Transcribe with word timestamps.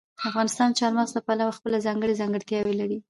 افغانستان 0.29 0.69
د 0.71 0.75
چار 0.79 0.91
مغز 0.97 1.11
له 1.15 1.21
پلوه 1.27 1.57
خپله 1.57 1.77
ځانګړې 1.85 2.19
ځانګړتیاوې 2.21 2.73
لري. 2.81 2.97